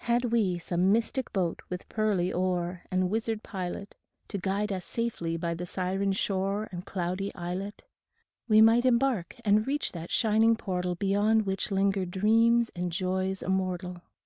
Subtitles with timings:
[0.00, 3.94] Had we some mystic boat with pearly oar And wizard pilot,
[4.28, 7.84] To guide us safely by the siren shore And cloudy islet,
[8.46, 14.02] We might embark and reach that shining portal Beyond which linger dreams and joys immortal.